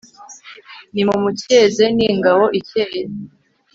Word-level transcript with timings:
Nimumucyeze 0.93 1.83
ni 1.95 2.03
ingabo 2.11 2.45
icyeye 2.59 3.01